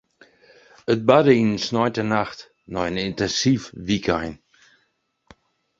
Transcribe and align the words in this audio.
It 0.93 1.01
barde 1.07 1.33
yn 1.41 1.53
in 1.55 1.63
sneintenacht 1.67 2.39
nei 2.73 2.87
in 2.89 3.01
yntinsyf 3.05 3.63
wykein. 3.87 4.33